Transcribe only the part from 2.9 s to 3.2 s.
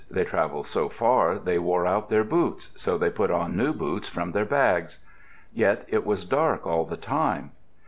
they